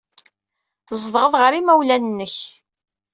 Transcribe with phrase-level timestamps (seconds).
[0.87, 2.35] Tzedɣeḍ ɣer yimawlan-nnek.